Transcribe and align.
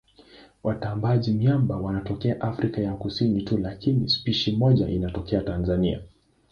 Watambaaji-miamba 0.63 1.77
wanatokea 1.77 2.41
Afrika 2.41 2.81
ya 2.81 2.93
Kusini 2.93 3.41
tu 3.41 3.57
lakini 3.57 4.09
spishi 4.09 4.51
moja 4.51 4.89
inatokea 4.89 5.41
Tanzania. 5.41 5.99